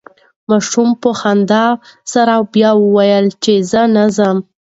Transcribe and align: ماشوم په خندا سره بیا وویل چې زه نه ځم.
ماشوم 0.49 0.89
په 1.01 1.09
خندا 1.19 1.65
سره 2.13 2.33
بیا 2.53 2.71
وویل 2.77 3.25
چې 3.43 3.53
زه 3.71 3.81
نه 3.95 4.05
ځم. 4.15 4.37